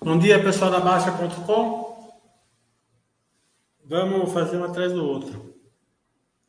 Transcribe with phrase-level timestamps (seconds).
[0.00, 2.16] Bom dia, pessoal da Baixa.com.
[3.84, 5.56] Vamos fazer um atrás do outro.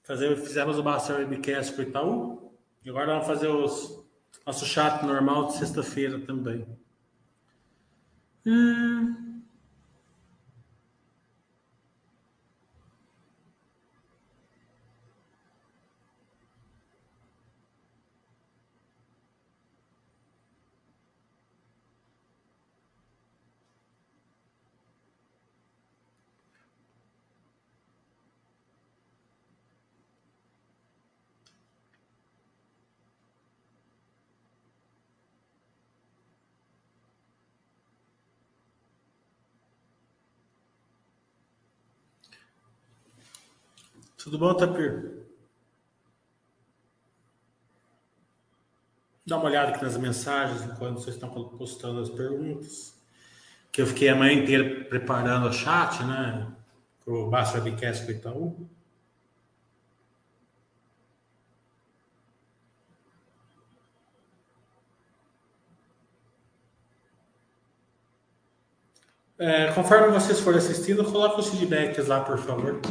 [0.04, 2.54] Fazer, fizemos o Baixa Webcast com o Itaú.
[2.86, 4.06] E agora vamos fazer os,
[4.46, 6.64] nosso chat normal de sexta-feira também.
[8.46, 9.29] Hum.
[44.22, 45.14] Tudo bom, Tapir?
[49.26, 53.00] Dá uma olhada aqui nas mensagens enquanto vocês estão postando as perguntas.
[53.72, 56.52] Que eu fiquei a manhã inteira preparando o chat, né?
[57.06, 58.70] Para o Webcast com o Itaú.
[69.38, 72.82] É, conforme vocês forem assistindo, coloque os feedbacks lá, por favor.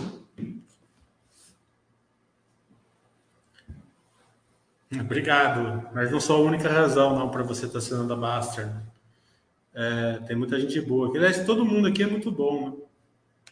[4.93, 8.69] Obrigado, mas não sou a única razão não para você estar sendo da Baster.
[9.75, 11.15] É, tem muita gente boa.
[11.15, 12.77] Aliás, todo mundo aqui é muito bom, né?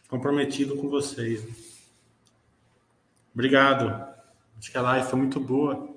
[0.09, 1.45] comprometido com vocês.
[3.35, 3.89] Obrigado.
[4.59, 5.95] Acho que a live foi muito boa.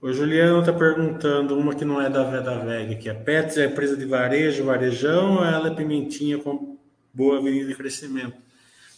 [0.00, 3.66] O Juliano está perguntando uma que não é da, da VEG, que a Pets é
[3.66, 6.76] empresa de varejo, varejão, ou ela é pimentinha com
[7.14, 8.47] boa avenida de crescimento?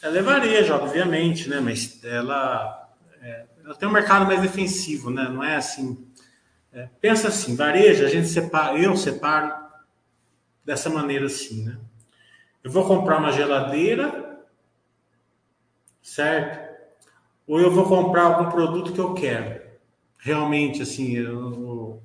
[0.03, 1.61] Ela é varejo, obviamente, né?
[1.61, 2.89] Mas ela,
[3.21, 5.29] é, ela tem um mercado mais defensivo, né?
[5.29, 6.07] Não é assim.
[6.73, 9.53] É, pensa assim, varejo, a gente separa, eu separo
[10.65, 11.77] dessa maneira assim, né?
[12.65, 14.39] Eu vou comprar uma geladeira,
[16.03, 16.71] certo?
[17.47, 19.61] Ou eu vou comprar algum produto que eu quero.
[20.19, 22.03] Realmente, assim, eu,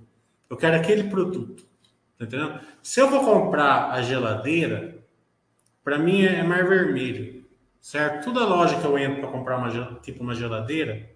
[0.50, 1.64] eu quero aquele produto.
[2.18, 2.60] Tá entendendo?
[2.82, 4.98] Se eu vou comprar a geladeira,
[5.84, 7.35] para mim é mar vermelho
[7.86, 8.26] certo?
[8.26, 11.08] Toda loja que eu entro para comprar uma, tipo uma geladeira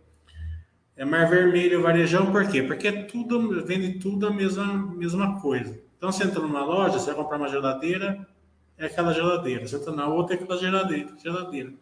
[0.96, 2.62] é mar vermelho varejão, por quê?
[2.62, 5.82] Porque é tudo, vende tudo a mesma, mesma coisa.
[5.98, 8.28] Então você entra numa loja, você vai comprar uma geladeira,
[8.78, 9.68] é aquela geladeira.
[9.68, 11.10] Você entra na outra, é aquela geladeira.
[11.24, 11.74] geladeira.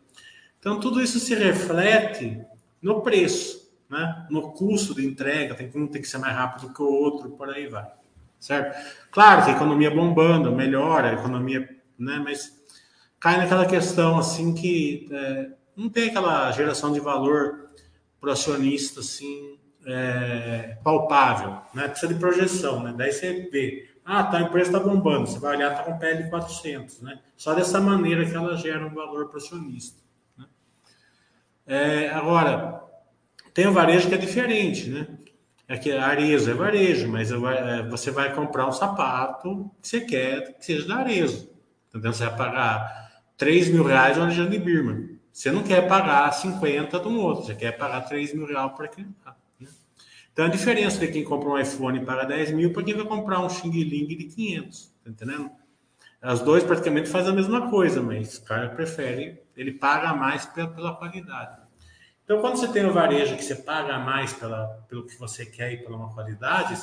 [0.58, 2.40] Então tudo isso se reflete
[2.82, 4.26] no preço, né?
[4.30, 7.50] no custo de entrega, tem um tem que ser mais rápido que o outro, por
[7.50, 7.92] aí vai.
[8.40, 8.74] Certo?
[9.12, 11.68] Claro que a economia bombando, melhora a economia,
[12.00, 12.22] né?
[12.24, 12.58] mas
[13.20, 17.70] cai naquela questão assim que é, não tem aquela geração de valor
[18.20, 21.88] para acionista assim é, palpável, né?
[21.88, 22.94] Precisa de projeção, né?
[22.96, 26.30] Daí você vê, ah, tá, a empresa está bombando, você vai olhar, tá com PL
[26.30, 27.20] 400, né?
[27.38, 30.02] Só dessa maneira que ela gera um valor para acionista.
[30.38, 30.46] Né?
[31.66, 32.84] É, agora,
[33.54, 35.08] tem o varejo que é diferente, né?
[35.70, 40.02] É que a Arezo é varejo, mas é, você vai comprar um sapato que você
[40.02, 41.50] quer que seja da Arezo.
[41.90, 42.14] Entendeu?
[42.14, 43.07] Você vai pagar
[43.38, 45.18] 3 mil reais é uma Alexandre Birman.
[45.32, 48.86] Você não quer pagar 50 de um outro, você quer pagar 3 mil reais para
[48.86, 49.08] aquele
[49.60, 49.68] né?
[50.34, 53.40] Então a diferença de quem compra um iPhone paga 10 mil para quem vai comprar
[53.40, 55.52] um Xing Ling de 500, tá entendendo?
[56.20, 60.68] As dois praticamente fazem a mesma coisa, mas o cara prefere, ele paga mais pela,
[60.68, 61.62] pela qualidade.
[62.26, 65.72] Então, quando você tem o varejo que você paga mais pela, pelo que você quer
[65.72, 66.78] e pela uma qualidade,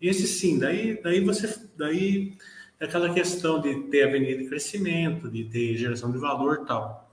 [0.00, 2.36] esse sim, daí, daí você, daí
[2.84, 7.10] é aquela questão de ter avenida de crescimento, de ter geração de valor e tal.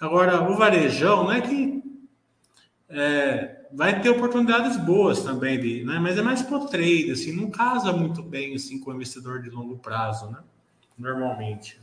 [0.00, 1.82] Agora, o varejão não é que
[2.88, 5.98] é, vai ter oportunidades boas também, de, né?
[5.98, 9.50] mas é mais para trade, assim, não casa muito bem assim, com o investidor de
[9.50, 10.38] longo prazo, né?
[10.98, 11.80] normalmente.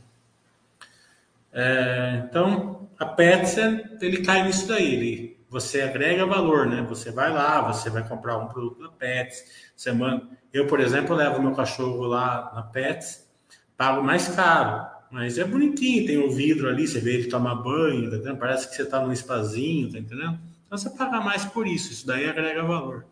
[1.52, 6.82] É, então, a Petsen, ele cai nisso daí, ele, você agrega valor, né?
[6.82, 11.40] Você vai lá, você vai comprar um produto da Pets, manda, eu, por exemplo, levo
[11.40, 13.26] meu cachorro lá na Pets,
[13.74, 17.54] pago mais caro, mas é bonitinho, tem o um vidro ali, você vê ele tomar
[17.54, 18.38] banho, tá entendendo?
[18.38, 20.38] Parece que você está num espazinho, tá entendendo?
[20.66, 23.06] Então você paga mais por isso, isso daí agrega valor.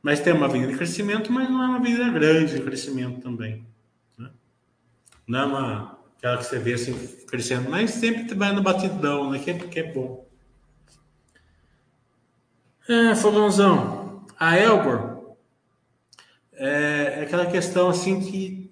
[0.00, 3.66] Mas tem uma avenida de crescimento, mas não é uma avenida grande de crescimento também.
[4.16, 4.30] Né?
[5.26, 6.94] Não é uma, aquela que você vê assim
[7.26, 9.38] crescendo, mas sempre vai no batidão, né?
[9.38, 10.26] Que é, que é bom.
[12.88, 15.34] É, Fogãozão a Elbor
[16.52, 18.70] é, é, aquela questão assim que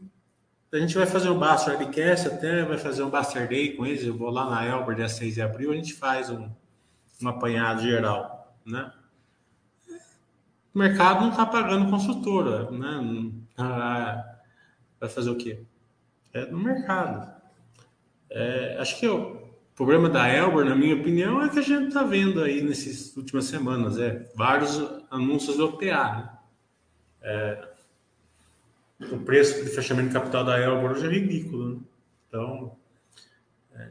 [0.73, 4.05] a gente vai fazer um Bastard Webcast, até vai fazer um Bastard Day com eles.
[4.05, 6.50] Eu vou lá na Elbor dia 6 de abril, a gente faz um,
[7.23, 8.93] um apanhado geral, né?
[10.75, 13.32] o mercado não está pagando consultora, né?
[13.56, 14.38] Ah,
[14.99, 15.64] vai fazer o quê?
[16.35, 17.33] É no mercado.
[18.29, 19.41] É, acho que o
[19.77, 23.45] problema da Elber, na minha opinião, é que a gente está vendo aí nessas últimas
[23.45, 26.31] semanas, é vários anúncios do OPA, né?
[27.23, 27.69] É,
[29.13, 31.81] o preço de fechamento de capital da Elber hoje é ridículo, né?
[32.29, 32.77] Então,
[33.77, 33.91] é,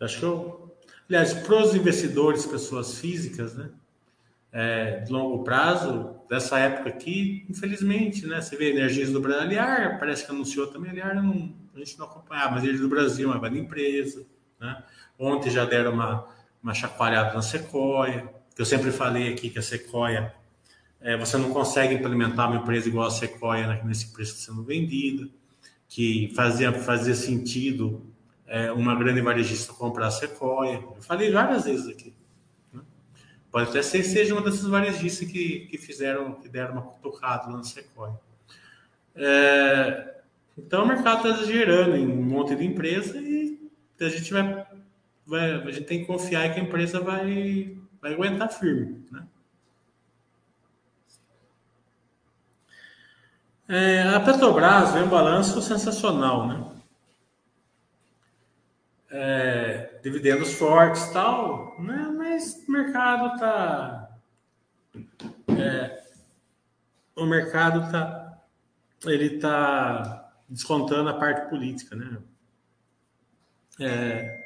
[0.00, 0.74] acho que eu,
[1.08, 3.70] aliás, para os investidores, pessoas físicas, né?
[4.52, 8.40] É, de longo prazo, dessa época aqui, infelizmente, né?
[8.40, 12.06] Você vê Energias do Brasil, Aliar, parece que anunciou também, Aliar não, a gente não
[12.06, 14.26] acompanhava, mas eles do Brasil, uma grande empresa,
[14.60, 14.82] né?
[15.18, 16.26] Ontem já deram uma,
[16.62, 20.34] uma chacoalhada na Sequoia, que eu sempre falei aqui que a Sequoia,
[21.00, 25.28] é, você não consegue implementar uma empresa igual a Sequoia né, nesse preço sendo vendida,
[25.88, 28.06] que fazia, fazia sentido
[28.46, 30.76] é, uma grande varejista comprar a Sequoia.
[30.76, 32.14] Eu falei várias vezes aqui.
[33.52, 37.58] Pode até ser seja uma dessas varejistas que, que fizeram, que deram uma cutucada lá
[37.58, 38.18] no Sequoia.
[39.14, 40.22] É,
[40.56, 43.60] então o mercado está gerando em um monte de empresa e
[44.00, 44.66] a gente vai,
[45.26, 49.26] vai, a gente tem que confiar que a empresa vai, vai aguentar firme, né?
[53.68, 56.72] É, a Petrobras vem um balanço sensacional, né?
[59.10, 62.12] É, dividendos fortes tal, né?
[62.16, 64.10] mas o mercado tá.
[65.48, 66.02] É,
[67.16, 68.42] o mercado tá.
[69.04, 72.18] Ele tá descontando a parte política, né?
[73.80, 74.42] É,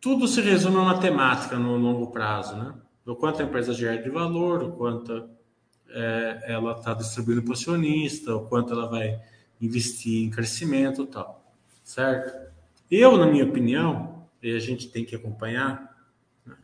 [0.00, 2.74] tudo se resume a matemática no longo prazo, né?
[3.04, 5.28] O quanto a empresa gera de valor, o quanto
[5.90, 9.20] é, ela está distribuindo para o acionista, o quanto ela vai
[9.60, 11.52] investir em crescimento e tal,
[11.84, 12.55] certo?
[12.90, 15.92] Eu, na minha opinião, e a gente tem que acompanhar.
[16.44, 16.56] Né?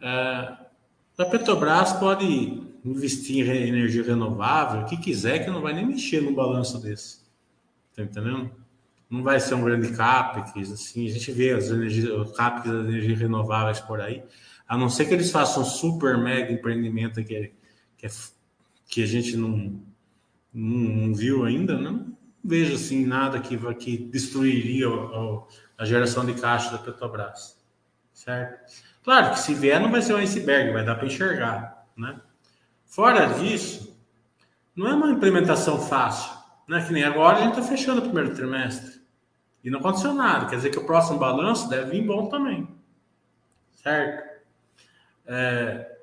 [0.00, 5.86] É, a Petrobras pode investir em energia renovável, o que quiser, que não vai nem
[5.86, 7.20] mexer no balanço desse.
[7.94, 8.50] Tá entendendo?
[9.08, 12.86] Não vai ser um grande CAPEX, assim, a gente vê as energias, os CAPEX das
[12.86, 14.22] energias renováveis por aí,
[14.68, 17.52] a não ser que eles façam um super mega empreendimento que,
[17.96, 18.10] que, é,
[18.86, 19.80] que a gente não,
[20.52, 26.26] não, não, viu ainda, não vejo assim nada que, que destruiria o, o a geração
[26.26, 27.56] de caixa da Petrobras.
[28.12, 28.72] Certo?
[29.04, 32.20] Claro que se vier não vai ser um iceberg, vai dar para enxergar, né?
[32.84, 33.96] Fora disso,
[34.74, 36.84] não é uma implementação fácil, né?
[36.84, 39.00] Que nem agora a gente está fechando o primeiro trimestre
[39.62, 40.46] e não aconteceu nada.
[40.46, 42.68] Quer dizer que o próximo balanço deve vir bom também,
[43.76, 44.28] certo?
[45.26, 45.96] É,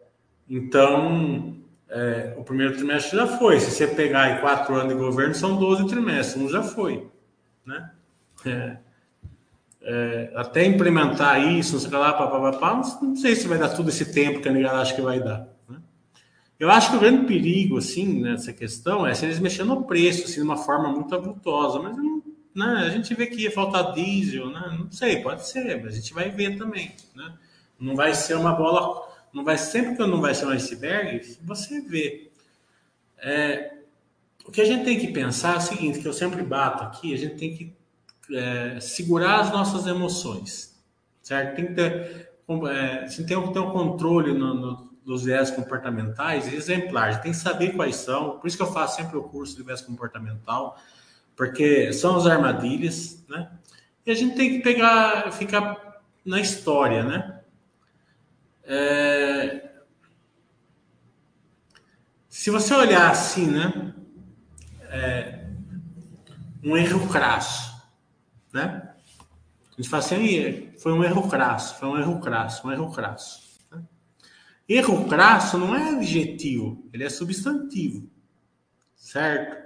[0.50, 1.58] então,
[1.90, 3.60] é, o primeiro trimestre já foi.
[3.60, 7.08] Se você pegar aí quatro anos de governo, são 12 trimestres, um já foi,
[7.66, 7.92] né?
[8.46, 8.78] É,
[9.88, 14.12] é, até implementar isso, não sei lá, papapá, não sei se vai dar todo esse
[14.12, 15.48] tempo que a negada acha que vai dar.
[15.70, 15.78] Né?
[16.60, 20.24] Eu acho que o grande perigo, assim, nessa questão é se eles mexerem no preço,
[20.24, 21.96] assim, de uma forma muito abutosa, mas
[22.56, 24.76] né, a gente vê que ia faltar diesel, né?
[24.80, 26.92] não sei, pode ser, mas a gente vai ver também.
[27.16, 27.34] Né?
[27.80, 29.05] Não vai ser uma bola,
[29.36, 32.32] não vai sempre que não vai ser um iceberg, você vê.
[33.18, 33.80] É,
[34.46, 37.14] o que a gente tem que pensar é o seguinte, que eu sempre bato aqui,
[37.14, 37.76] a gente tem que
[38.34, 40.82] é, segurar as nossas emoções,
[41.22, 41.58] certo?
[41.58, 42.32] Tem que ter,
[42.70, 47.12] é, a gente tem que ter um controle no, no, dos viés comportamentais exemplar, a
[47.12, 49.64] gente tem que saber quais são, por isso que eu faço sempre o curso de
[49.64, 50.80] viés comportamental,
[51.36, 53.52] porque são as armadilhas, né?
[54.06, 57.35] E a gente tem que pegar, ficar na história, né?
[58.66, 59.72] É...
[62.30, 63.94] Se você olhar assim, né?
[64.90, 65.46] É...
[66.64, 67.76] Um erro crasso
[68.56, 68.96] né?
[69.74, 73.42] A gente fala assim, foi um erro crasso, foi um erro crasso, um erro crasso.
[73.70, 73.84] Né?
[74.70, 78.10] Erro crasso não é adjetivo, ele é substantivo,
[78.96, 79.66] certo?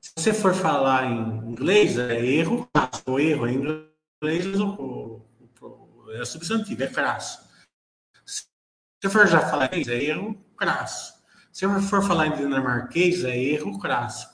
[0.00, 4.46] Se você for falar em inglês, é erro crasso, erro em inglês
[6.14, 7.49] é substantivo, é crasso.
[9.00, 11.14] Se for já falar em inglês, é erro crasso.
[11.50, 14.28] Se for falar em dinamarquês, é erro crasso.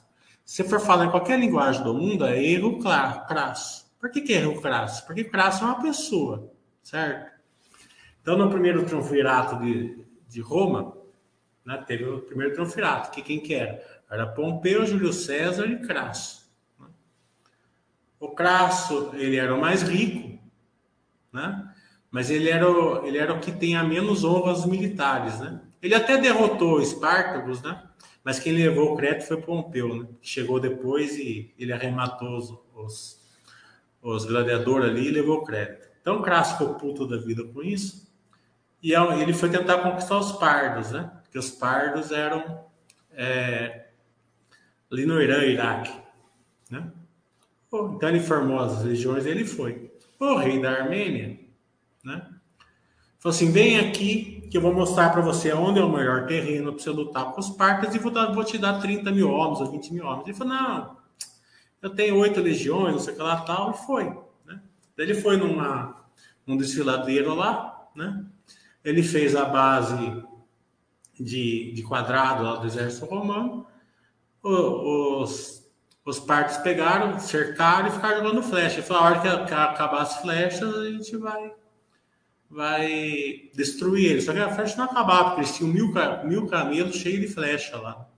[0.44, 3.86] Se for falar em qualquer linguagem do mundo, é erro crasso.
[4.00, 5.06] Por que, que é erro crasso?
[5.06, 7.32] Porque crasso é uma pessoa, certo?
[8.20, 10.96] Então, no primeiro triunvirato de, de Roma,
[11.64, 13.80] né, teve o primeiro triunvirato, que quem que era?
[14.10, 16.52] Era Pompeu, Júlio César e Crasso.
[16.78, 16.86] Né?
[18.18, 20.40] O Crasso, ele era o mais rico,
[21.32, 21.72] né?
[22.16, 25.38] Mas ele era, o, ele era o que tinha menos honras militares.
[25.38, 25.60] Né?
[25.82, 27.82] Ele até derrotou Espartacus, né?
[28.24, 30.08] Mas quem levou o crédito foi Pompeu, né?
[30.22, 33.20] Que chegou depois e ele arrematou os, os,
[34.00, 35.90] os gladiadores ali e levou o crédito.
[36.00, 38.10] Então, Crasso ficou puto da vida com isso.
[38.82, 41.12] E ele foi tentar conquistar os pardos, né?
[41.22, 42.64] Porque os pardos eram
[43.12, 43.88] é,
[44.90, 45.92] ali no Irã, Iraque,
[46.70, 46.90] né?
[47.68, 49.90] Então ele formou as legiões, ele foi.
[50.18, 51.44] O rei da Armênia?
[53.26, 56.72] Falou assim: vem aqui que eu vou mostrar para você onde é o melhor terreno
[56.72, 59.60] para você lutar com os partos e vou, dar, vou te dar 30 mil homens
[59.60, 60.28] ou 20 mil homens.
[60.28, 60.96] Ele falou: não,
[61.82, 64.04] eu tenho oito legiões, não sei o que lá tal, e foi.
[64.44, 64.60] Né?
[64.96, 66.04] Daí ele foi numa,
[66.46, 68.24] num desfiladeiro lá, né?
[68.84, 70.22] Ele fez a base
[71.18, 73.66] de, de quadrado lá do exército romano.
[74.40, 75.68] Os,
[76.04, 76.20] os
[76.62, 78.76] pegaram, cercaram e ficaram jogando flecha.
[78.76, 81.52] Ele falou: a hora que acabar as flechas, a gente vai
[82.50, 84.24] vai destruir eles.
[84.24, 85.92] Só que a flecha não acabava, porque eles tinham mil,
[86.24, 88.08] mil camelos cheios de flecha lá.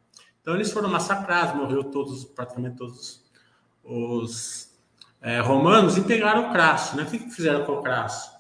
[0.41, 3.25] Então eles foram massacrados, morreu todos, praticamente todos
[3.85, 4.75] os
[5.21, 6.97] é, romanos e pegaram o Crasso.
[6.97, 7.03] Né?
[7.03, 8.39] O que, que fizeram com o Crasso?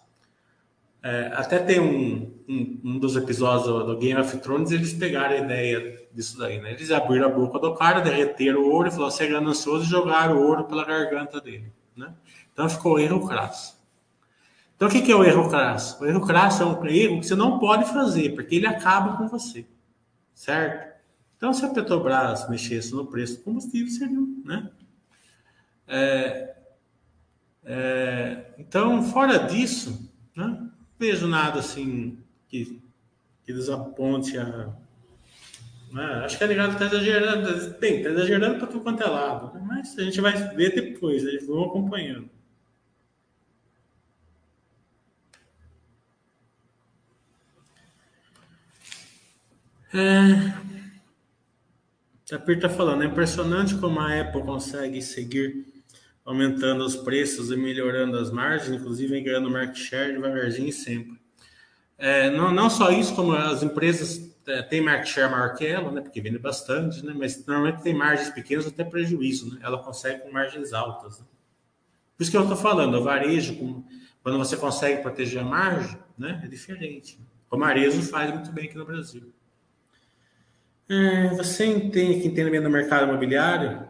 [1.02, 5.38] É, até tem um, um, um, dos episódios do, Game of Thrones, eles pegaram a
[5.38, 6.72] ideia disso daí, né?
[6.72, 9.88] Eles abriram a boca do cara, derreteram o ouro e falaram, você é ganancioso e
[9.88, 12.12] jogaram o ouro pela garganta dele, né?
[12.52, 13.77] Então ficou erro crasso.
[14.78, 16.00] Então o que é o erro crasso?
[16.00, 19.26] O erro crasso é um erro que você não pode fazer, porque ele acaba com
[19.26, 19.66] você,
[20.32, 20.96] certo?
[21.36, 24.70] Então se a Petrobras mexesse no preço do combustível, seria, né?
[25.88, 26.54] É,
[27.70, 30.68] é, então, fora disso, né,
[30.98, 32.16] vejo nada assim
[32.48, 32.80] que,
[33.44, 34.74] que desaponte a.
[35.92, 37.78] Né, acho que a ligado está exagerando.
[37.78, 39.52] Bem, está exagerando para tudo quanto é lado.
[39.54, 42.30] Né, mas a gente vai ver depois, eles vão acompanhando.
[49.94, 50.68] É...
[52.30, 55.64] A está falando, é impressionante como a Apple consegue seguir
[56.26, 61.18] aumentando os preços e melhorando as margens, inclusive ganhando market share devagarzinho e sempre.
[61.96, 65.90] É, não, não só isso, como as empresas é, têm market share maior que ela,
[65.90, 70.20] né, porque vende bastante, né, mas normalmente tem margens pequenas até prejuízo, né, ela consegue
[70.20, 71.18] com margens altas.
[71.18, 71.26] Né.
[72.14, 73.56] Por isso que eu estou falando, o varejo,
[74.22, 77.18] quando você consegue proteger a margem, né, é diferente.
[77.50, 79.32] O Marezo faz muito bem aqui no Brasil.
[80.90, 83.86] É, você entende que entende bem do mercado imobiliário?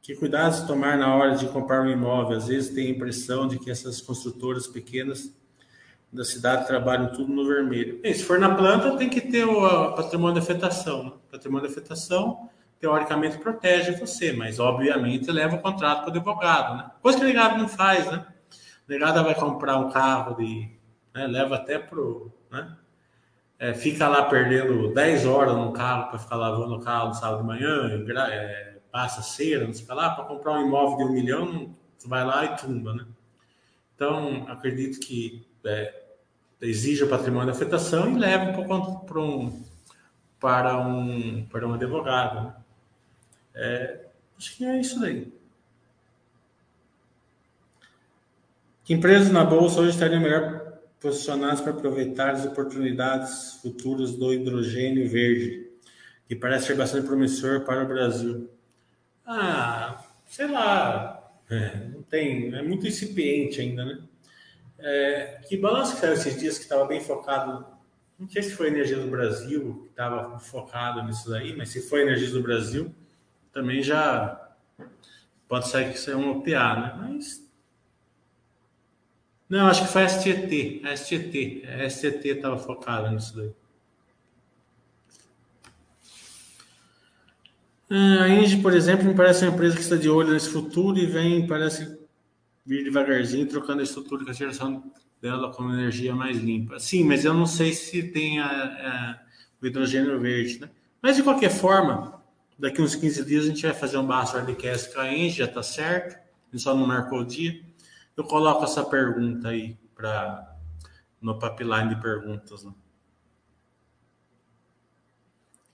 [0.00, 2.38] Que cuidados tomar na hora de comprar um imóvel?
[2.38, 5.36] Às vezes tem a impressão de que essas construtoras pequenas
[6.10, 8.00] da cidade trabalham tudo no vermelho.
[8.04, 11.04] Se for na planta, tem que ter o patrimônio de afetação.
[11.04, 11.12] Né?
[11.30, 12.48] Patrimônio de afetação,
[12.80, 16.76] teoricamente, protege você, mas obviamente leva o contrato para o advogado.
[16.78, 16.90] Né?
[17.02, 18.26] Coisa que o legado não faz, né?
[18.88, 20.68] O legado vai comprar um carro de.
[21.14, 21.26] Né?
[21.26, 22.00] leva até para
[22.50, 22.76] né?
[23.60, 27.42] É, fica lá perdendo 10 horas no carro para ficar lavando o carro no sábado
[27.42, 31.76] de manhã, é, passa cera, não sei lá, para comprar um imóvel de um milhão,
[31.94, 33.04] você vai lá e tumba, né?
[33.94, 35.94] Então, acredito que é,
[36.62, 38.66] exija patrimônio de afetação e leva um
[39.04, 39.64] para um,
[40.40, 42.46] para um, para um advogado.
[42.46, 42.54] Né?
[43.54, 44.06] É,
[44.38, 45.30] acho que é isso daí.
[48.84, 50.69] Que empresas na bolsa hoje estariam melhor
[51.00, 55.70] posicionadas para aproveitar as oportunidades futuras do hidrogênio verde,
[56.28, 58.50] que parece ser bastante promissor para o Brasil?
[59.24, 63.98] Ah, sei lá, é, não tem, é muito incipiente ainda, né?
[64.78, 67.66] É, que balanço que saiu esses dias que estava bem focado,
[68.18, 72.02] não sei se foi Energia do Brasil que estava focado nisso daí, mas se foi
[72.02, 72.94] Energia do Brasil,
[73.52, 74.50] também já
[75.48, 76.94] pode ser que isso é um OPA, né?
[76.98, 77.49] Mas
[79.50, 83.50] não, acho que foi a STT, a STT, a STT estava focada nisso daí.
[87.90, 90.96] Ah, a Engie, por exemplo, me parece uma empresa que está de olho nesse futuro
[90.96, 91.98] e vem, parece
[92.64, 94.84] vir devagarzinho, trocando a estrutura com a geração
[95.20, 96.78] dela com energia mais limpa.
[96.78, 99.18] Sim, mas eu não sei se tem a, a,
[99.60, 100.70] o hidrogênio verde, né?
[101.02, 102.22] Mas, de qualquer forma,
[102.56, 105.46] daqui uns 15 dias a gente vai fazer um baixo hardcast com a Engie, já
[105.46, 107.60] está certo, a gente só não marcou o dia.
[108.20, 110.54] Eu coloco essa pergunta aí para
[111.22, 112.62] no pipeline de perguntas.
[112.64, 112.74] Né?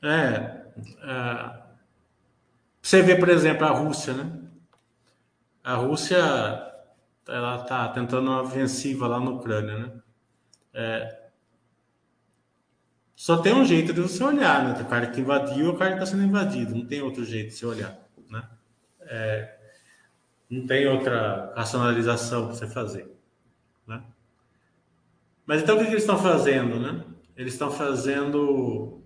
[0.01, 0.67] É,
[1.03, 1.63] é
[2.81, 4.49] você vê, por exemplo, a Rússia, né?
[5.65, 6.19] A Rússia,
[7.27, 10.03] ela está tentando uma ofensiva lá na Ucrânia, né?
[10.73, 11.31] É,
[13.17, 14.81] só tem um jeito de você olhar, né?
[14.81, 16.77] O cara que invadiu, o cara que está sendo invadido.
[16.77, 17.99] Não tem outro jeito de você olhar,
[18.31, 18.49] né?
[19.01, 19.56] É,
[20.49, 23.11] não tem outra racionalização para você fazer,
[23.87, 24.03] né?
[25.45, 27.05] Mas então o que, que eles estão fazendo, né?
[27.37, 29.01] Eles estão fazendo,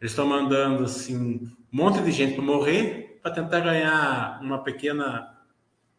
[0.00, 5.34] eles estão mandando assim um monte de gente para morrer para tentar ganhar uma pequena,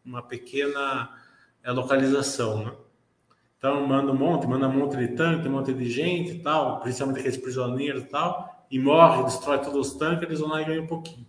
[0.04, 1.10] uma pequena
[1.64, 2.64] é, localização.
[2.64, 2.72] Né?
[3.58, 6.78] Então manda um monte, manda um monte de tanque, um monte de gente e tal,
[6.78, 10.66] principalmente aqueles prisioneiros e tal, e morre, destrói todos os tanques, eles vão lá e
[10.66, 11.26] ganham um pouquinho.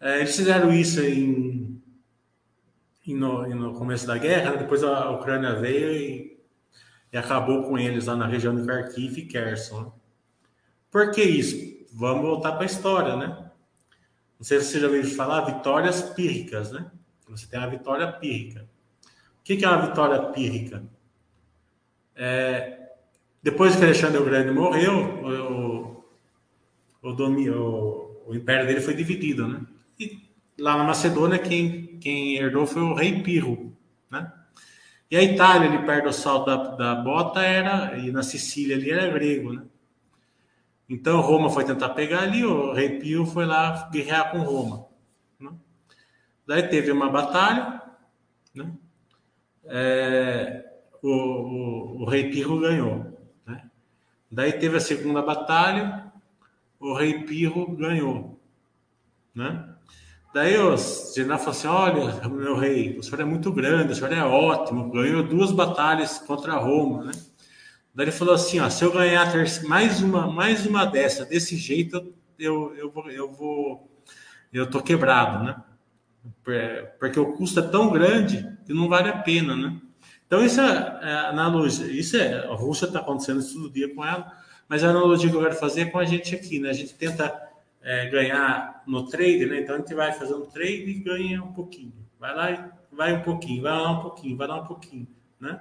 [0.00, 1.77] É, eles fizeram isso em,
[3.08, 6.38] em no, no, começo da guerra, depois a Ucrânia veio e,
[7.12, 9.92] e, acabou com eles lá na região de Kharkiv e Kherson.
[10.90, 11.86] Por que isso?
[11.92, 13.50] Vamos voltar para a história, né?
[14.38, 16.90] Não sei se você já ouviu falar vitórias pírricas, né?
[17.28, 18.68] Você tem a vitória pírrica.
[19.40, 20.82] O que é uma vitória pírrica?
[22.14, 22.78] É,
[23.42, 26.02] depois que Alexandre o Grande morreu, o,
[27.02, 29.60] o, o, o, império dele foi dividido, né?
[30.58, 33.76] Lá na Macedônia, quem, quem herdou foi o rei Pirro,
[34.10, 34.32] né?
[35.10, 38.90] E a Itália, ali perto do salto da, da bota, era, e na Sicília ali
[38.90, 39.62] era grego, né?
[40.88, 44.86] Então Roma foi tentar pegar ali, o rei Pio foi lá guerrear com Roma.
[45.38, 45.50] Né?
[46.46, 47.82] Daí teve uma batalha,
[48.54, 48.72] né?
[49.64, 50.64] É,
[51.02, 53.18] o, o, o, rei Pirro ganhou.
[53.46, 53.70] Né?
[54.30, 56.10] Daí teve a segunda batalha,
[56.80, 58.40] o rei Pirro ganhou.
[59.34, 59.74] Né?
[60.32, 64.12] Daí o general falou assim: Olha, meu rei, o senhor é muito grande, o senhor
[64.12, 67.04] é ótimo, ganhou duas batalhas contra Roma.
[67.04, 67.12] Né?
[67.94, 69.26] Daí ele falou assim: ó, se eu ganhar
[69.66, 73.90] mais uma, mais uma dessa desse jeito, eu, eu, vou, eu vou,
[74.52, 75.56] eu tô quebrado, né?
[76.98, 79.80] Porque o custo é tão grande que não vale a pena, né?
[80.26, 81.90] Então, isso é, é analogia.
[81.90, 84.30] Isso é, a Rússia está acontecendo isso todo dia com ela,
[84.68, 86.68] mas a analogia que eu quero fazer é com a gente aqui, né?
[86.68, 87.47] A gente tenta
[87.88, 89.60] é, ganhar no trade, né?
[89.60, 91.92] Então, a gente vai fazer um trade e ganha um pouquinho.
[92.18, 95.06] Vai lá e vai um pouquinho, vai lá um pouquinho, vai lá um pouquinho
[95.40, 95.60] né?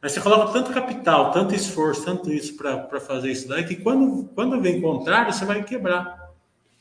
[0.00, 4.24] Mas você coloca tanto capital, tanto esforço, tanto isso para fazer isso daí, que quando,
[4.34, 6.04] quando vem contrário, você vai quebrar.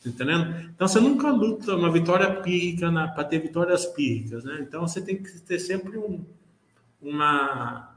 [0.04, 0.72] Tá entendendo?
[0.76, 4.60] Então você nunca luta uma vitória pírrica para ter vitórias pírricas, né?
[4.62, 6.24] Então você tem que ter sempre um,
[7.02, 7.92] uma,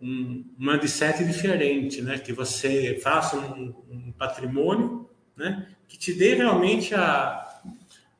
[0.00, 2.18] um, uma mindset diferente, né?
[2.18, 5.01] Que você faça um, um patrimônio,
[5.36, 5.66] né?
[5.88, 7.60] Que te dê realmente a,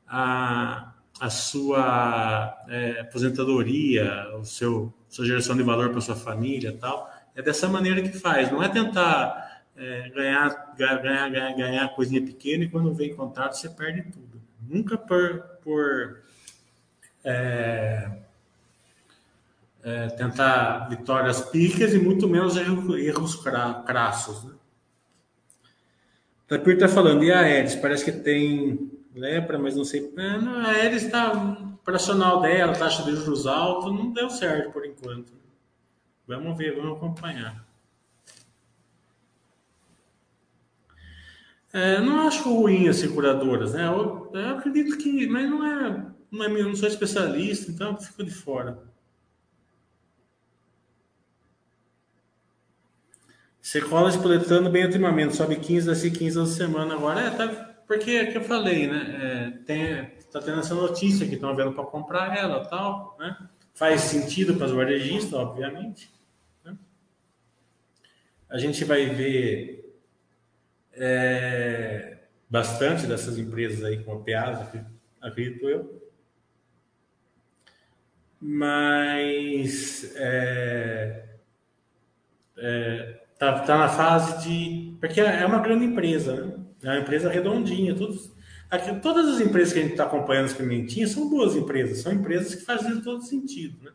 [0.07, 7.13] a, a sua é, aposentadoria, o seu sua geração de valor para sua família tal.
[7.35, 12.65] É dessa maneira que faz, não é tentar é, ganhar, ganhar, ganhar, ganhar coisinha pequena
[12.65, 14.41] e quando vem contrato você perde tudo.
[14.67, 16.23] Nunca por, por
[17.25, 18.11] é,
[19.83, 24.45] é, tentar vitórias picas e muito menos erros, erros crassos.
[24.45, 24.55] Né?
[26.47, 27.75] Tapir está falando, e a Aedes?
[27.77, 30.13] Parece que tem lepra, mas não sei.
[30.17, 31.33] É, a Aedes está
[31.83, 35.33] operacional dela, taxa de juros alta, não deu certo por enquanto.
[36.27, 37.67] Vamos ver, vamos acompanhar.
[41.73, 43.87] É, não acho ruim as seguradoras, né?
[43.87, 48.31] Eu, eu, acredito que, mas não é, não é, não sou especialista, então fico de
[48.31, 48.92] fora.
[53.63, 57.21] Secola espoletando bem ultimamente, sobe 15 daqui 15 da semana agora.
[57.21, 57.47] É, tá,
[57.87, 59.55] porque é que eu falei, né?
[59.57, 63.39] É, tem, tá tendo essa notícia que estão vendo para comprar ela tal, né?
[63.73, 66.13] Faz sentido para os varejistas, obviamente.
[66.65, 66.77] Né?
[68.51, 69.97] A gente vai ver
[70.95, 72.19] é,
[72.51, 74.85] bastante dessas empresas aí com piada,
[75.21, 76.03] acredito eu.
[78.41, 81.29] Mas é,
[82.59, 84.97] é, tá, tá na fase de.
[85.01, 86.55] Porque é uma grande empresa, né?
[86.85, 88.31] É uma empresa redondinha, todos
[88.71, 92.11] Aqui, todas as empresas que a gente está acompanhando as pimentinhas são boas empresas, são
[92.11, 93.91] empresas que fazem todo sentido, né?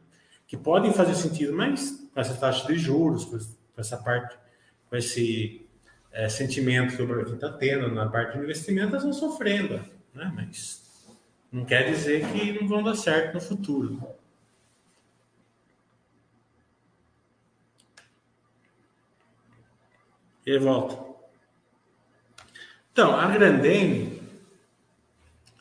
[0.45, 3.39] Que podem fazer sentido, mas com essa taxa de juros, com
[3.75, 4.37] essa parte,
[4.87, 5.65] com esse
[6.11, 9.81] é, sentimento que o Brasil está tendo na parte de investimento, elas vão sofrendo,
[10.13, 10.31] né?
[10.35, 11.07] Mas
[11.51, 13.99] não quer dizer que não vão dar certo no futuro.
[20.47, 20.97] E volta.
[22.91, 24.17] Então, a Grandene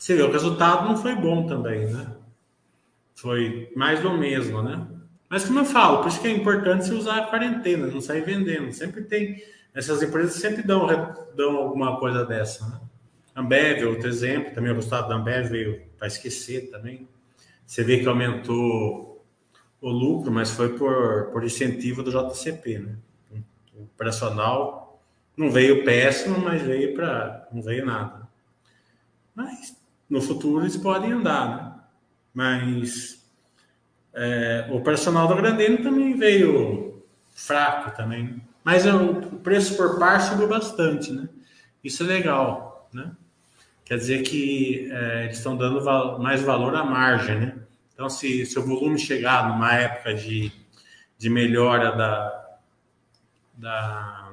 [0.06, 2.14] você vê, o resultado não foi bom também, né?
[3.16, 4.86] Foi mais do mesmo, né?
[5.28, 8.20] Mas como eu falo, por isso que é importante você usar a quarentena, não sair
[8.20, 8.72] vendendo.
[8.72, 9.42] Sempre tem.
[9.74, 10.86] Essas empresas sempre dão,
[11.34, 12.80] dão alguma coisa dessa, né?
[13.34, 17.08] Ambev, outro exemplo, também o resultado da Ambev veio para esquecer também.
[17.66, 19.26] Você vê que aumentou
[19.80, 22.96] o lucro, mas foi por, por incentivo do JCP, né?
[23.78, 25.02] Operacional
[25.36, 27.46] não veio péssimo, mas veio para.
[27.52, 28.26] não veio nada.
[29.34, 29.76] Mas
[30.08, 31.72] no futuro eles podem andar, né?
[32.32, 33.22] Mas
[34.14, 37.02] é, o personal da Grandene também veio
[37.34, 38.40] fraco também.
[38.64, 41.28] Mas o preço por par subiu bastante, né?
[41.84, 43.12] Isso é legal, né?
[43.84, 47.56] Quer dizer que é, eles estão dando val mais valor à margem, né?
[47.94, 50.50] Então, se, se o volume chegar numa época de,
[51.16, 52.45] de melhora da,
[53.56, 54.32] da,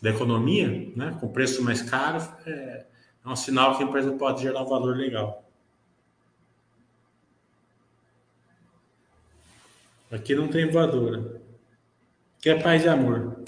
[0.00, 1.16] da economia, né?
[1.20, 2.86] com preço mais caro, é,
[3.24, 5.44] é um sinal que a empresa pode gerar valor legal.
[10.10, 11.40] Aqui não tem voadora.
[12.38, 13.42] Aqui é paz e amor.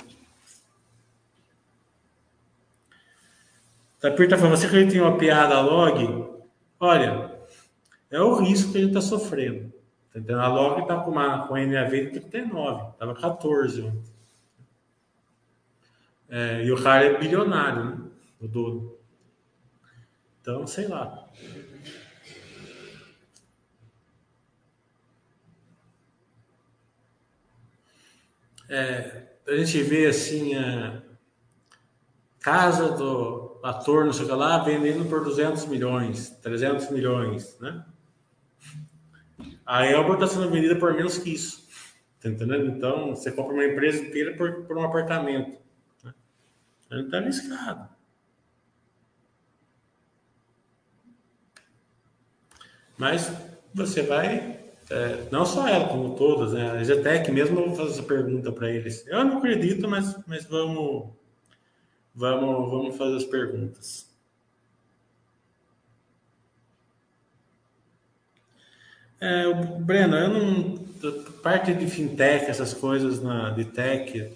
[4.01, 6.43] Tapir tá falando, você acredita em uma piada log?
[6.79, 7.39] Olha,
[8.11, 9.73] é o risco que a gente está sofrendo.
[10.11, 10.41] Entendeu?
[10.41, 14.13] A log está com, uma, com NAV de 39, estava 14 ontem.
[16.29, 18.11] É, e o cara é bilionário, né?
[18.41, 18.97] O dono.
[20.41, 21.29] Então, sei lá.
[28.69, 31.03] É, a gente vê assim a
[32.41, 37.85] casa do ator, não sei o que lá, vendendo por 200 milhões, 300 milhões, né?
[39.65, 41.67] A Elbor está sendo vendida por menos que isso.
[42.21, 42.67] Tá entendendo?
[42.67, 45.63] Então, você compra uma empresa inteira por, por um apartamento.
[46.94, 47.88] Ele está arriscado.
[52.96, 53.33] Mas
[53.72, 56.70] você vai, é, não só ela, como todas, né?
[56.70, 59.07] A Zetec mesmo, eu vou fazer essa pergunta para eles.
[59.07, 61.12] Eu não acredito, mas, mas vamos,
[62.14, 64.14] vamos, vamos fazer as perguntas.
[69.20, 70.85] É, Breno, eu não.
[71.42, 74.33] Parte de fintech, essas coisas na, de tech,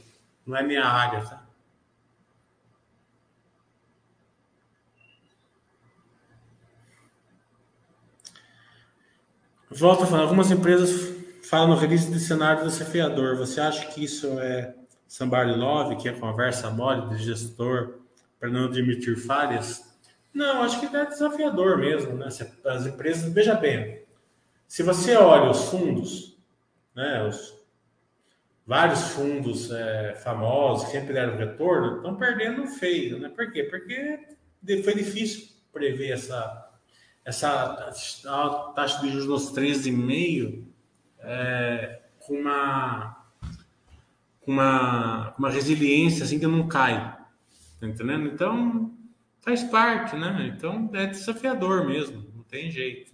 [0.47, 1.48] não é minha área, tá?
[9.71, 13.37] Volta falando, algumas empresas falam no release de cenário desafiador.
[13.37, 14.75] Você acha que isso é
[15.07, 17.99] somebody love, que é conversa mole de gestor
[18.41, 19.85] para não admitir falhas?
[20.33, 22.29] Não, acho que é desafiador mesmo, né?
[22.65, 24.03] As empresas, veja bem,
[24.67, 26.39] se você olha os fundos,
[26.95, 27.59] né, os
[28.67, 33.29] vários fundos é, famosos que sempre deram retorno, estão perdendo feio, né?
[33.29, 33.65] Por quê?
[33.65, 36.68] Porque foi difícil prever essa
[37.29, 40.65] essa taxa de juros nos 13,5
[41.21, 43.17] é, com uma
[44.41, 47.19] com uma, uma resiliência assim que não cai,
[47.79, 48.29] tá entendendo?
[48.29, 48.97] Então
[49.43, 50.55] faz parte, né?
[50.57, 53.13] Então é desafiador mesmo, não tem jeito.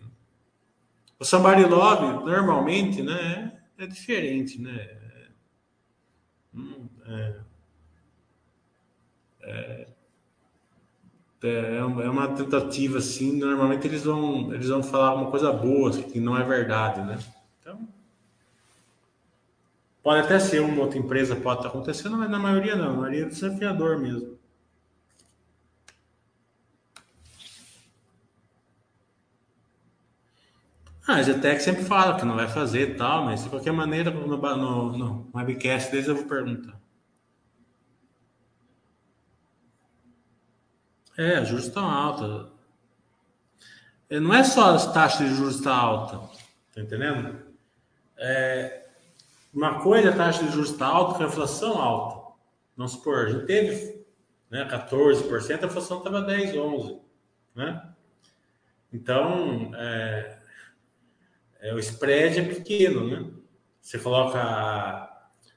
[1.19, 4.79] O somebody love normalmente, né, é, é diferente, né?
[7.05, 7.41] É,
[9.43, 9.89] é,
[11.45, 13.39] é é, é uma tentativa assim.
[13.39, 17.19] Normalmente eles vão, eles vão falar uma coisa boa, que não é verdade, né?
[17.61, 17.87] Então,
[20.03, 22.93] pode até ser uma outra empresa, pode estar acontecendo, mas na maioria não.
[22.95, 24.39] Na maioria é desafiador mesmo.
[31.07, 34.11] Ah, a Zetec sempre fala que não vai fazer e tal, mas de qualquer maneira,
[34.11, 36.84] no, no, no webcast deles eu vou perguntar.
[41.17, 42.53] É, os juros estão altos.
[44.11, 46.19] É, não é só as taxas de juros estar alta,
[46.75, 47.39] tá entendendo?
[48.17, 48.87] É,
[49.53, 52.35] uma coisa é a taxa de juros está alta, que a inflação alta.
[52.77, 54.05] Vamos supor, a gente teve
[54.51, 57.01] né, 14%, a inflação estava 10, 11,
[57.55, 57.91] né?
[58.93, 60.39] Então, é,
[61.61, 63.31] é, o spread é pequeno, né?
[63.81, 65.11] Você coloca,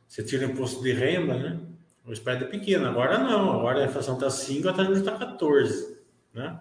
[0.07, 1.59] você tira o imposto de renda, né?
[2.07, 2.87] O spread é pequeno.
[2.87, 3.51] Agora não.
[3.51, 5.97] Agora a inflação está 5, a taxa está 14.
[6.33, 6.59] Né?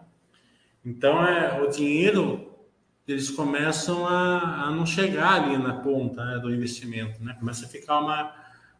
[0.84, 2.52] Então, é, o dinheiro,
[3.06, 7.22] eles começam a, a não chegar ali na ponta né, do investimento.
[7.22, 7.34] Né?
[7.38, 8.34] Começa a ficar uma...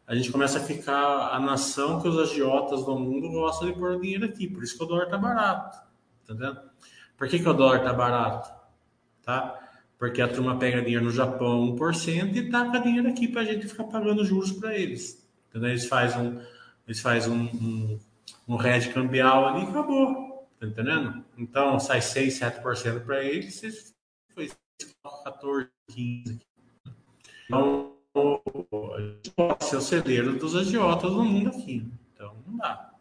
[0.05, 3.99] A gente começa a ficar a nação que os agiotas do mundo gostam de pôr
[3.99, 4.47] dinheiro aqui.
[4.47, 5.77] Por isso que o dólar está barato.
[6.23, 6.55] Entendeu?
[7.17, 8.49] Por que, que o dólar está barato?
[9.23, 9.57] Tá?
[9.97, 13.67] Porque a turma pega dinheiro no Japão 1% e taca dinheiro aqui para a gente
[13.67, 15.27] ficar pagando juros para eles.
[15.49, 15.71] Entendeu?
[15.71, 16.41] Eles fazem um
[16.87, 17.99] eles fazem um, um,
[18.47, 20.47] um red cambial ali e acabou.
[20.59, 21.23] Tá entendendo?
[21.37, 23.93] Então sai 6, 7% para eles,
[24.33, 24.49] foi
[25.23, 26.39] 14, 15.
[27.45, 31.81] Então, pode ser o celeiro dos agiotas no mundo aqui.
[31.81, 31.91] Né?
[32.13, 32.93] Então, não dá.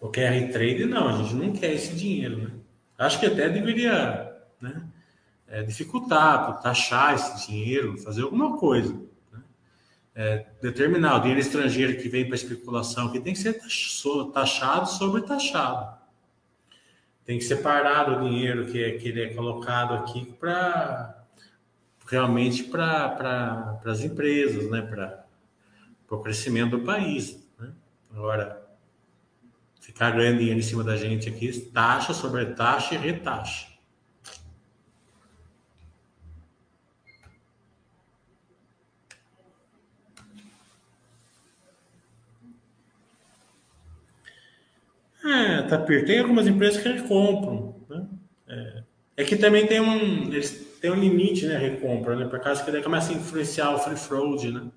[0.00, 2.50] O QR Trade, não, a gente não quer esse dinheiro, né?
[2.98, 4.86] Acho que até deveria né,
[5.48, 9.03] é, dificultar, taxar esse dinheiro, fazer alguma coisa
[10.14, 13.60] é, determinar o dinheiro estrangeiro que vem para especulação, que tem que ser
[14.32, 15.98] taxado sobre taxado.
[17.24, 21.22] Tem que separar o dinheiro que, é, que ele é colocado aqui para
[22.06, 24.82] realmente para pra, as empresas, né?
[24.82, 25.24] para
[26.10, 27.42] o crescimento do país.
[27.58, 27.72] Né?
[28.14, 28.62] Agora,
[29.80, 33.73] ficar ganhando dinheiro em cima da gente aqui, taxa sobre taxa e retaxa.
[45.24, 47.74] É, Tapir, tem algumas empresas que recompram.
[47.88, 48.06] Né?
[48.46, 48.84] É,
[49.18, 52.26] é que também tem um, eles têm um limite, né, recompra, né?
[52.26, 54.70] Por causa que daí começa a influenciar o free float, né?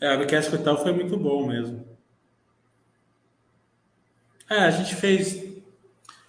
[0.00, 1.86] É, a Webcast Hospital foi muito bom mesmo.
[4.48, 5.36] É, a gente fez.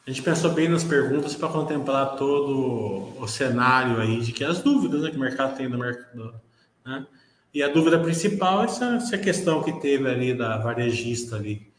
[0.05, 4.61] A gente pensou bem nas perguntas para contemplar todo o cenário aí de que as
[4.61, 6.41] dúvidas né, que o mercado tem no mercado.
[6.85, 7.05] Né?
[7.53, 11.69] E a dúvida principal é essa, essa questão que teve ali da varejista ali.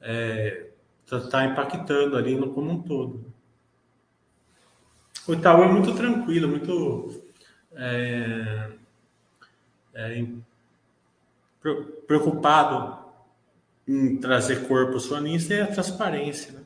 [0.00, 0.68] É,
[1.06, 3.30] tá, tá impactando ali no como um todo.
[5.28, 7.22] O Itaú é muito tranquilo, muito
[7.72, 8.70] é,
[9.94, 10.26] é,
[12.06, 12.98] preocupado
[13.86, 16.52] em trazer corpo sonista é a transparência.
[16.52, 16.59] Né?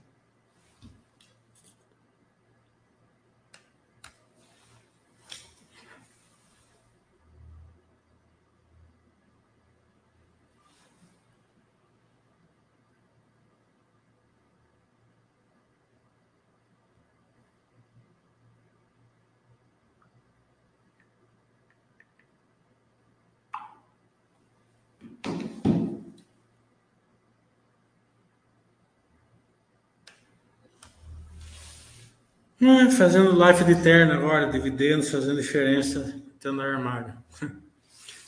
[32.66, 37.12] É, fazendo life de terno agora, dividendos, fazendo diferença, tendo armário.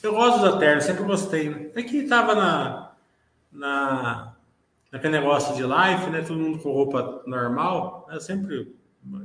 [0.03, 1.49] Eu gosto da terno, sempre gostei.
[1.49, 1.70] Né?
[1.75, 2.92] É que tava na,
[3.51, 4.37] na,
[4.92, 6.20] naquele negócio de life, né?
[6.20, 8.07] Todo mundo com roupa normal.
[8.12, 8.77] Eu sempre.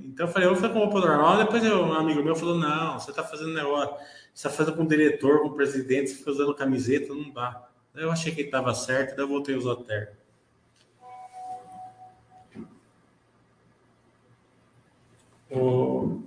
[0.06, 1.38] Então eu falei, eu vou fazer com roupa normal.
[1.40, 3.94] Depois eu, um amigo meu falou: não, você tá fazendo negócio,
[4.34, 7.68] você tá fazendo com o diretor, com o presidente, você fica usando camiseta, não dá.
[7.94, 10.21] Eu achei que estava certo, daí eu voltei a usar terno.
[15.52, 16.24] O,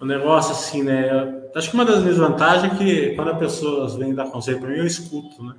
[0.00, 1.10] o negócio assim, né?
[1.54, 4.70] Acho que uma das minhas vantagens é que quando as pessoas vêm dar conselho para
[4.70, 5.54] mim, eu escuto, né?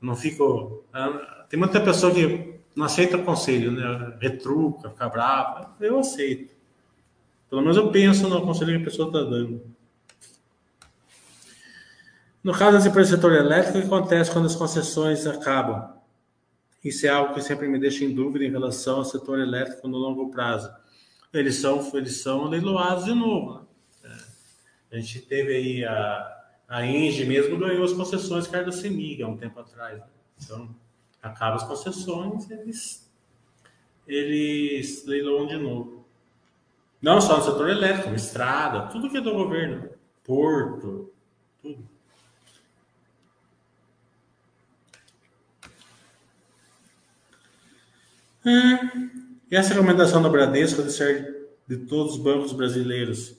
[0.00, 0.84] Não fico.
[0.92, 4.16] Ah, tem muita pessoa que não aceita conselho, né?
[4.20, 5.74] Retruca, fica brava.
[5.80, 6.54] Eu aceito.
[7.50, 9.62] Pelo menos eu penso no conselho que a pessoa está dando.
[12.42, 15.92] No caso das empresas do setor elétrico, o que acontece quando as concessões acabam?
[16.84, 19.98] Isso é algo que sempre me deixa em dúvida em relação ao setor elétrico no
[19.98, 20.70] longo prazo
[21.32, 23.66] eles são, eles são leiloados de novo.
[24.02, 24.18] Né?
[24.92, 24.96] É.
[24.96, 29.22] A gente teve aí a, a Engie mesmo ganhou as concessões que era da Semig
[29.22, 29.98] há um tempo atrás.
[29.98, 30.06] Né?
[30.42, 30.74] Então,
[31.22, 33.10] acaba as concessões, eles,
[34.06, 36.06] eles leiloam de novo.
[37.00, 39.88] Não só no setor elétrico, estrada, tudo que é do governo.
[40.24, 41.12] Porto,
[41.62, 41.88] tudo.
[48.44, 49.17] É.
[49.50, 53.36] E essa recomendação do Bradesco de ser de todos os bancos brasileiros?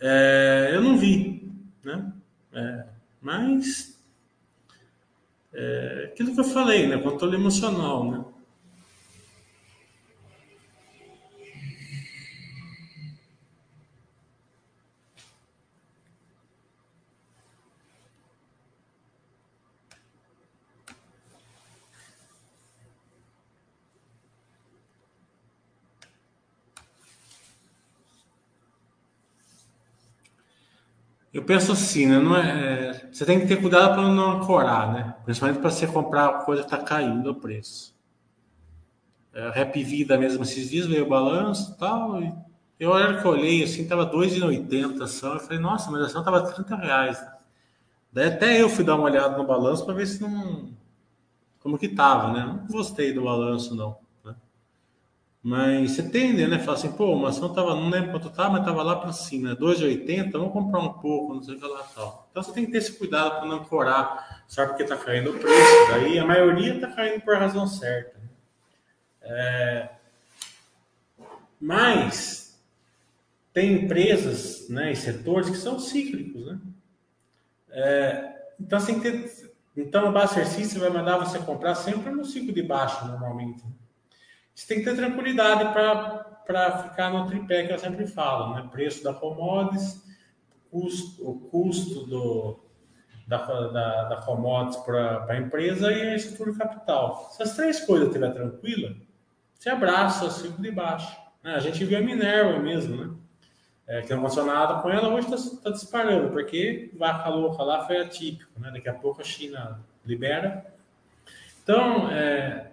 [0.00, 1.50] É, eu não vi,
[1.82, 2.12] né?
[2.52, 2.84] É,
[3.20, 3.98] mas
[5.52, 6.98] é, aquilo que eu falei, né?
[6.98, 8.24] Controle emocional, né?
[31.46, 32.18] Penso assim, né?
[32.18, 35.14] Não é, é você tem que ter cuidado para não ancorar, né?
[35.24, 37.94] Principalmente para você comprar coisa que está caindo o preço.
[39.32, 42.22] É, Rap Vida mesmo esses dias veio o balanço e tal.
[42.22, 42.32] E
[42.78, 45.34] eu olhei que eu olhei assim, estava 2,80 a ação.
[45.34, 47.26] Eu falei, nossa, mas a ação estava 30 reais.
[48.12, 50.70] Daí até eu fui dar uma olhada no balanço para ver se não.
[51.60, 52.46] Como que tava, né?
[52.46, 53.98] Não gostei do balanço, não.
[55.46, 56.58] Mas você tende, né?
[56.58, 59.54] Fala assim, pô, uma ação tava, não lembro quanto tá, mas tava lá para cima,
[59.54, 62.26] 2,80, vamos comprar um pouco, não sei o que lá tal.
[62.28, 65.38] Então você tem que ter esse cuidado para não corar, sabe porque tá caindo o
[65.38, 65.88] preço.
[65.88, 68.20] Daí a maioria tá caindo por razão certa.
[69.22, 69.90] É...
[71.60, 72.60] Mas
[73.52, 76.58] tem empresas né, e setores que são cíclicos, né?
[77.70, 78.34] É...
[78.58, 79.54] Então você tem que ter.
[79.76, 83.62] Então o Buster System vai mandar você comprar sempre no ciclo de baixo, normalmente.
[84.56, 88.66] Você tem que ter tranquilidade para ficar no tripé que eu sempre falo, né?
[88.72, 90.02] Preço da commodities,
[90.70, 92.58] custo, o custo do,
[93.26, 97.28] da, da, da commodities para a empresa e a estrutura capital.
[97.32, 98.96] Se as três coisas estiver tranquila,
[99.54, 101.14] você abraça o ciclo de baixo.
[101.44, 101.54] Né?
[101.54, 103.14] A gente viu a Minerva mesmo, né?
[103.86, 107.86] É, que não aconteceu nada com ela, hoje está tá disparando, porque vaca louca lá
[107.86, 108.70] foi atípico, né?
[108.72, 110.74] Daqui a pouco a China libera.
[111.62, 112.72] Então, é,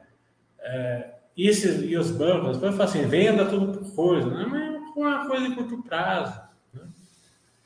[0.62, 4.46] é, e, esses, e os bancos, falam assim, venda tudo por coisa, né?
[4.50, 6.40] mas é uma coisa de curto prazo.
[6.74, 6.82] Né?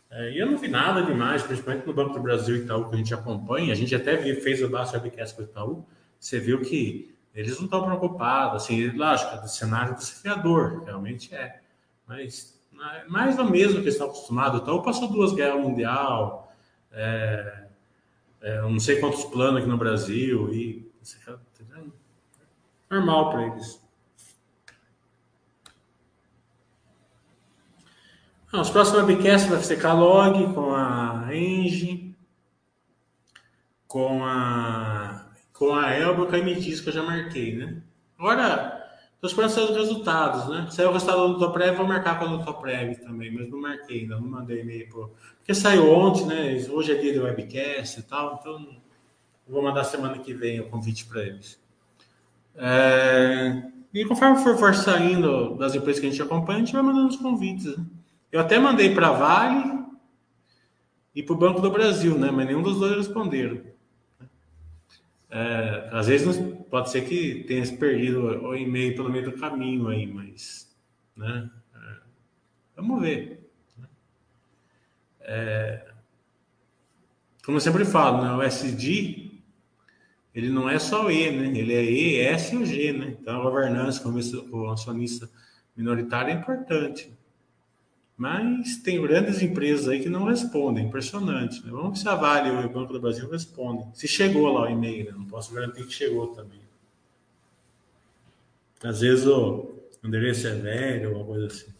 [0.09, 2.95] É, e eu não vi nada demais, principalmente no Banco do Brasil e Itaú, que
[2.95, 3.73] a gente acompanha.
[3.73, 5.85] A gente até fez o Baixo Webcast com o Itaú.
[6.19, 8.63] Você viu que eles não estão preocupados.
[8.63, 11.59] Assim, lógico, o cenário desafiador, realmente é.
[12.07, 12.57] Mas
[12.95, 14.59] é mais ou mesmo que estão acostumados.
[14.59, 16.53] O Itaú passou duas guerras mundial,
[16.91, 17.65] é,
[18.41, 20.89] é, não sei quantos planos aqui no Brasil, e
[22.89, 23.87] normal para eles.
[28.51, 32.15] Não, os próximos webcasts vai ser com a Log, com a Engie,
[33.87, 37.81] com a com a Elba, com a MDIS que eu já marquei, né?
[38.17, 40.67] Agora, estou esperando os resultados, né?
[40.69, 44.01] Se o resultado do Toprev, vou marcar com a do Toprev também, mas não marquei
[44.01, 45.11] ainda, não mandei e-mail pro...
[45.37, 46.67] Porque saiu ontem, né?
[46.69, 48.81] Hoje é dia do webcast e tal, então
[49.47, 51.59] vou mandar semana que vem o convite para eles.
[52.57, 53.63] É...
[53.93, 57.07] E conforme for, for saindo das empresas que a gente acompanha, a gente vai mandando
[57.07, 57.85] os convites, né?
[58.31, 59.85] Eu até mandei para a Vale
[61.15, 62.29] e para o Banco do Brasil, né?
[62.29, 63.61] Mas nenhum dos dois responderam.
[65.29, 66.37] É, às vezes
[66.69, 70.75] pode ser que tenha se perdido o e-mail pelo meio do caminho aí, mas,
[71.15, 71.49] né?
[71.75, 71.95] É,
[72.75, 73.49] vamos ver.
[73.77, 73.87] Né?
[75.21, 75.87] É,
[77.43, 78.33] como eu sempre falo, né?
[78.33, 79.26] O SD
[80.37, 81.57] ele não é só E, né?
[81.57, 83.17] Ele é E, S e o G, né?
[83.19, 84.19] Então a governança como
[84.51, 85.27] o acionista
[85.75, 87.11] minoritário é importante.
[88.15, 91.65] Mas tem grandes empresas aí que não respondem, impressionante.
[91.65, 91.71] Né?
[91.71, 93.87] Vamos ver se a Vale ou o Banco do Brasil respondem.
[93.95, 95.11] Se chegou lá o e-mail, né?
[95.11, 96.61] não posso garantir que chegou também.
[98.83, 99.73] Às vezes o
[100.03, 101.73] endereço é velho alguma coisa assim.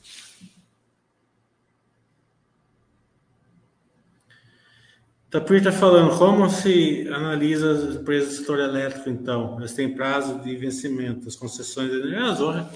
[5.30, 9.58] Tapir está falando, como se analisa as empresas do setor elétrico, então?
[9.58, 12.70] Elas têm prazo de vencimento, as concessões de energia,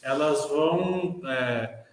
[0.00, 1.84] elas vão é,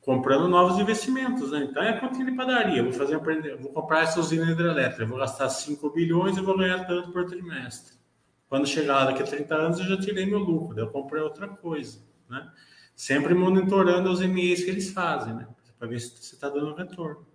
[0.00, 1.66] comprando novos investimentos, né?
[1.68, 2.80] Então é continha de padaria.
[2.80, 3.18] Vou fazer
[3.60, 7.96] vou comprar essa usina hidrelétrica, vou gastar 5 bilhões e vou ganhar tanto por trimestre.
[8.48, 11.48] Quando chegar daqui a 30 anos, eu já tirei meu lucro, daí eu comprei outra
[11.48, 11.98] coisa,
[12.30, 12.48] né?
[12.94, 15.48] Sempre monitorando os MEs que eles fazem, né?
[15.76, 17.26] Para ver se está dando retorno.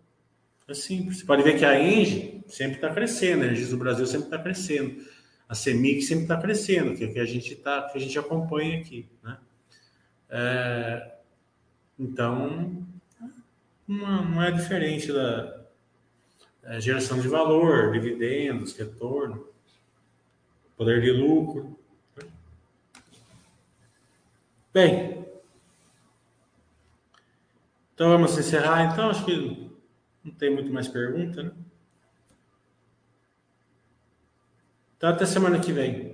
[0.76, 1.20] Simples.
[1.20, 4.38] Você pode ver que a Engie sempre está crescendo, a Energias do Brasil sempre está
[4.38, 5.04] crescendo.
[5.48, 8.18] A CEMIG sempre está crescendo, que é o que a gente tá, que a gente
[8.18, 9.38] acompanha aqui, né?
[10.30, 11.16] É,
[12.00, 12.88] então,
[13.86, 15.62] não, é diferente da
[16.64, 19.46] é, geração de valor, dividendos, retorno,
[20.78, 21.78] poder de lucro.
[24.74, 25.28] Bem,
[27.94, 28.86] então vamos encerrar.
[28.86, 29.71] Então, acho que
[30.24, 31.52] não tem muito mais pergunta, né?
[34.98, 36.11] Então, até semana que vem.